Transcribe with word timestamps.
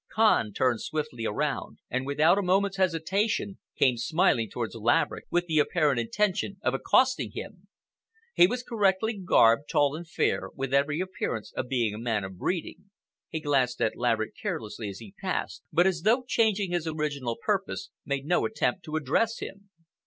Kahn 0.11 0.51
turned 0.51 0.81
swiftly 0.81 1.27
around 1.27 1.77
and 1.87 2.07
without 2.07 2.39
a 2.39 2.41
moment's 2.41 2.77
hesitation 2.77 3.59
came 3.77 3.97
smiling 3.97 4.49
towards 4.49 4.73
Laverick 4.73 5.25
with 5.29 5.45
the 5.45 5.59
apparent 5.59 5.99
intention 5.99 6.57
of 6.63 6.73
accosting 6.73 7.33
him. 7.35 7.67
He 8.33 8.47
was 8.47 8.63
correctly 8.63 9.15
garbed, 9.23 9.69
tall 9.69 9.95
and 9.95 10.07
fair, 10.09 10.49
with 10.55 10.73
every 10.73 11.01
appearance 11.01 11.53
of 11.55 11.67
being 11.69 11.93
a 11.93 11.99
man 11.99 12.23
of 12.23 12.39
breeding. 12.39 12.89
He 13.29 13.41
glanced 13.41 13.79
at 13.79 13.95
Laverick 13.95 14.35
carelessly 14.35 14.89
as 14.89 14.97
he 14.97 15.13
passed, 15.21 15.61
but, 15.71 15.85
as 15.85 16.01
though 16.01 16.23
changing 16.27 16.71
his 16.71 16.87
original 16.87 17.37
purpose, 17.39 17.91
made 18.03 18.25
no 18.25 18.43
attempt 18.45 18.81
to 18.85 18.95
address 18.95 19.37
him. 19.37 19.69